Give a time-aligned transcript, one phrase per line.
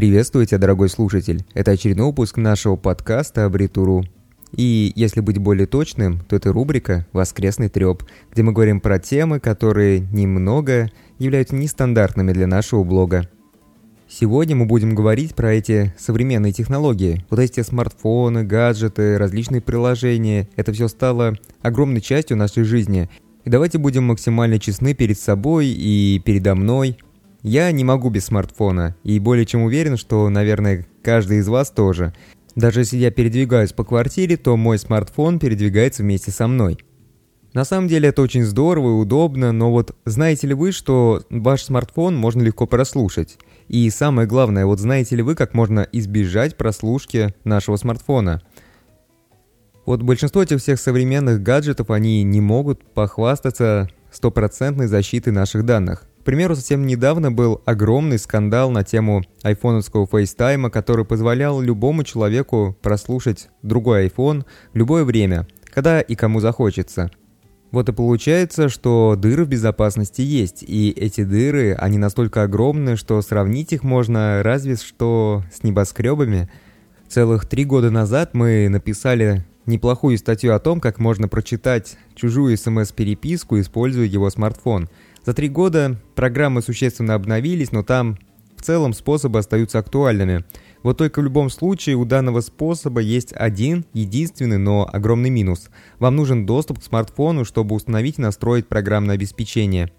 [0.00, 1.44] Приветствую тебя, дорогой слушатель.
[1.52, 4.02] Это очередной выпуск нашего подкаста «Абритуру».
[4.56, 9.40] И если быть более точным, то это рубрика «Воскресный треп», где мы говорим про темы,
[9.40, 13.28] которые немного являются нестандартными для нашего блога.
[14.08, 17.22] Сегодня мы будем говорить про эти современные технологии.
[17.28, 20.48] Вот эти смартфоны, гаджеты, различные приложения.
[20.56, 23.10] Это все стало огромной частью нашей жизни.
[23.44, 26.96] И давайте будем максимально честны перед собой и передо мной.
[27.42, 32.12] Я не могу без смартфона, и более чем уверен, что, наверное, каждый из вас тоже.
[32.54, 36.78] Даже если я передвигаюсь по квартире, то мой смартфон передвигается вместе со мной.
[37.54, 41.64] На самом деле это очень здорово и удобно, но вот знаете ли вы, что ваш
[41.64, 43.38] смартфон можно легко прослушать?
[43.68, 48.42] И самое главное, вот знаете ли вы, как можно избежать прослушки нашего смартфона?
[49.86, 56.09] Вот большинство этих всех современных гаджетов, они не могут похвастаться стопроцентной защитой наших данных.
[56.20, 62.76] К примеру, совсем недавно был огромный скандал на тему айфоновского FaceTime, который позволял любому человеку
[62.82, 67.10] прослушать другой iPhone в любое время, когда и кому захочется.
[67.70, 73.22] Вот и получается, что дыры в безопасности есть, и эти дыры, они настолько огромны, что
[73.22, 76.50] сравнить их можно разве что с небоскребами.
[77.08, 83.58] Целых три года назад мы написали неплохую статью о том, как можно прочитать чужую смс-переписку,
[83.58, 84.90] используя его смартфон–
[85.24, 88.18] за три года программы существенно обновились, но там
[88.56, 90.44] в целом способы остаются актуальными.
[90.82, 95.68] Вот только в любом случае у данного способа есть один, единственный, но огромный минус.
[95.98, 99.92] Вам нужен доступ к смартфону, чтобы установить и настроить программное обеспечение.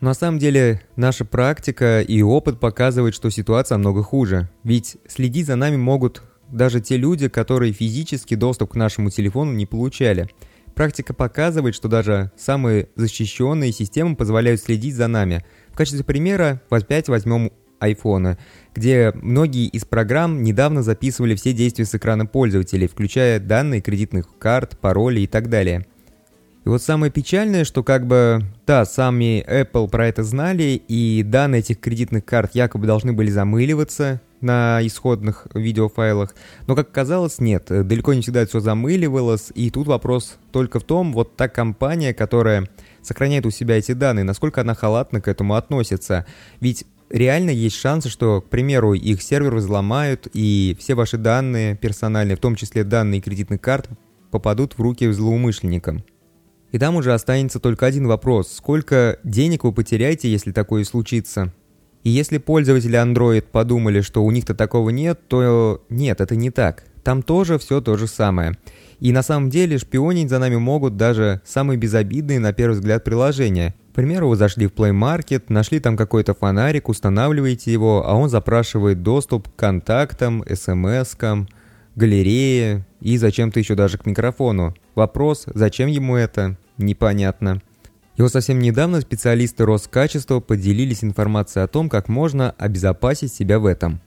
[0.00, 4.50] Но на самом деле наша практика и опыт показывают, что ситуация много хуже.
[4.64, 9.66] Ведь следить за нами могут даже те люди, которые физически доступ к нашему телефону не
[9.66, 10.28] получали–
[10.74, 15.44] Практика показывает, что даже самые защищенные системы позволяют следить за нами.
[15.72, 18.38] В качестве примера опять возьмем iPhone,
[18.74, 24.78] где многие из программ недавно записывали все действия с экрана пользователей, включая данные кредитных карт,
[24.78, 25.86] пароли и так далее.
[26.64, 31.58] И вот самое печальное, что как бы, да, сами Apple про это знали, и данные
[31.58, 36.36] этих кредитных карт якобы должны были замыливаться, на исходных видеофайлах,
[36.68, 41.12] но, как оказалось, нет, далеко не всегда все замыливалось, и тут вопрос только в том,
[41.12, 42.68] вот та компания, которая
[43.02, 46.26] сохраняет у себя эти данные, насколько она халатно к этому относится.
[46.60, 52.36] Ведь реально есть шансы, что, к примеру, их сервер взломают, и все ваши данные персональные,
[52.36, 53.88] в том числе данные кредитных карт,
[54.30, 56.04] попадут в руки злоумышленникам.
[56.72, 58.52] И там уже останется только один вопрос.
[58.52, 61.52] Сколько денег вы потеряете, если такое случится?
[62.04, 66.84] И если пользователи Android подумали, что у них-то такого нет, то нет, это не так.
[67.02, 68.56] Там тоже все то же самое.
[69.00, 73.74] И на самом деле шпионить за нами могут даже самые безобидные на первый взгляд приложения.
[73.92, 78.28] К примеру, вы зашли в Play Market, нашли там какой-то фонарик, устанавливаете его, а он
[78.28, 81.48] запрашивает доступ к контактам, смс-кам,
[81.94, 84.74] галерее и зачем-то еще даже к микрофону.
[84.94, 87.62] Вопрос, зачем ему это, непонятно.
[88.16, 94.00] Вот совсем недавно специалисты Роскачества поделились информацией о том, как можно обезопасить себя в этом.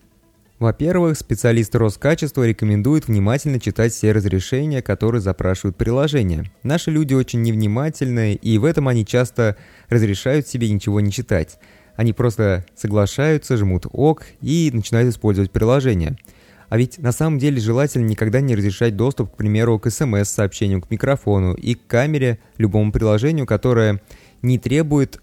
[0.59, 6.49] Во-первых, специалисты Роскачества рекомендуют внимательно читать все разрешения, которые запрашивают приложения.
[6.63, 9.57] Наши люди очень невнимательны, и в этом они часто
[9.89, 11.59] разрешают себе ничего не читать.
[11.97, 16.17] Они просто соглашаются, жмут ОК и начинают использовать приложение–
[16.69, 20.91] а ведь на самом деле желательно никогда не разрешать доступ, к примеру, к смс-сообщению, к
[20.91, 24.01] микрофону и к камере любому приложению, которое
[24.41, 25.21] не требует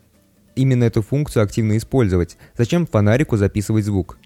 [0.56, 2.38] именно эту функцию активно использовать.
[2.56, 4.19] Зачем фонарику записывать звук?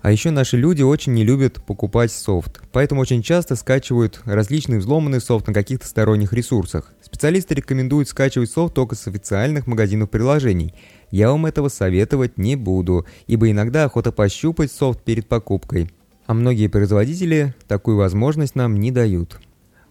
[0.00, 5.20] А еще наши люди очень не любят покупать софт, поэтому очень часто скачивают различный взломанный
[5.20, 6.92] софт на каких-то сторонних ресурсах.
[7.02, 10.74] Специалисты рекомендуют скачивать софт только с официальных магазинов приложений.
[11.12, 15.88] Я вам этого советовать не буду, ибо иногда охота пощупать софт перед покупкой
[16.26, 19.40] а многие производители такую возможность нам не дают.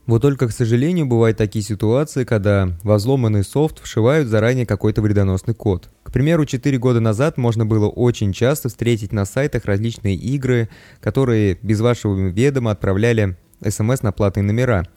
[0.07, 5.53] Вот только, к сожалению, бывают такие ситуации, когда во взломанный софт вшивают заранее какой-то вредоносный
[5.53, 5.89] код.
[6.03, 10.69] К примеру, 4 года назад можно было очень часто встретить на сайтах различные игры,
[10.99, 14.87] которые без вашего ведома отправляли смс на платные номера.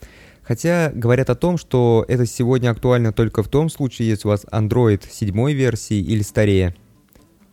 [0.42, 4.44] Хотя говорят о том, что это сегодня актуально только в том случае, если у вас
[4.50, 6.74] Android 7 версии или старее–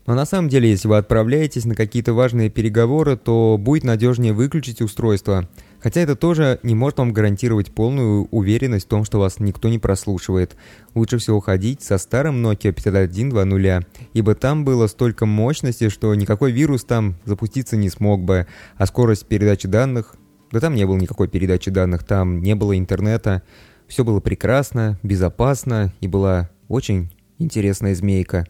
[0.07, 4.81] но на самом деле, если вы отправляетесь на какие-то важные переговоры, то будет надежнее выключить
[4.81, 5.47] устройство.
[5.79, 9.79] Хотя это тоже не может вам гарантировать полную уверенность в том, что вас никто не
[9.79, 10.55] прослушивает.
[10.95, 16.83] Лучше всего ходить со старым Nokia 5120, ибо там было столько мощности, что никакой вирус
[16.83, 20.15] там запуститься не смог бы, а скорость передачи данных...
[20.51, 23.41] Да там не было никакой передачи данных, там не было интернета.
[23.87, 27.09] Все было прекрасно, безопасно и была очень
[27.39, 28.45] интересная змейка.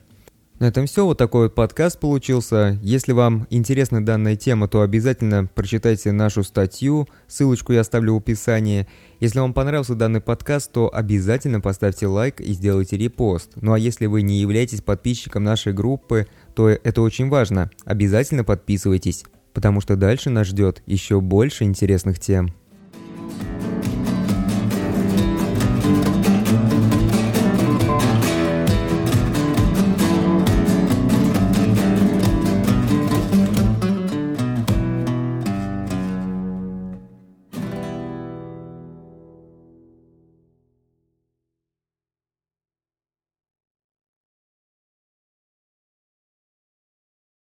[0.61, 1.07] На этом все.
[1.07, 2.77] Вот такой вот подкаст получился.
[2.83, 7.07] Если вам интересна данная тема, то обязательно прочитайте нашу статью.
[7.27, 8.87] Ссылочку я оставлю в описании.
[9.19, 13.53] Если вам понравился данный подкаст, то обязательно поставьте лайк и сделайте репост.
[13.55, 17.71] Ну а если вы не являетесь подписчиком нашей группы, то это очень важно.
[17.83, 22.53] Обязательно подписывайтесь, потому что дальше нас ждет еще больше интересных тем.